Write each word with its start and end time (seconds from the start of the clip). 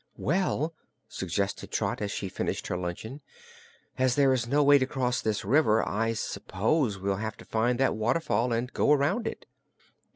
"Well," 0.17 0.73
suggested 1.07 1.69
Trot, 1.69 2.01
as 2.01 2.09
she 2.09 2.27
finished 2.27 2.65
her 2.65 2.75
luncheon, 2.75 3.21
"as 3.99 4.15
there 4.15 4.33
is 4.33 4.47
no 4.47 4.63
way 4.63 4.79
to 4.79 4.87
cross 4.87 5.21
this 5.21 5.45
river, 5.45 5.87
I 5.87 6.13
s'pose 6.13 6.97
we'll 6.97 7.17
have 7.17 7.37
to 7.37 7.45
find 7.45 7.79
that 7.79 7.95
waterfall, 7.95 8.51
and 8.51 8.73
go 8.73 8.91
around 8.93 9.27
it." 9.27 9.45